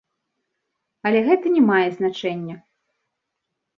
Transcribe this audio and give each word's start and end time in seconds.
Але 1.09 1.19
гэта 1.29 1.45
не 1.57 1.63
мае 1.69 1.85
значэння. 1.99 2.55